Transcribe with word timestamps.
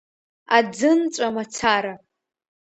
Аӡынҵәа 0.57 1.27
мацара. 1.35 1.93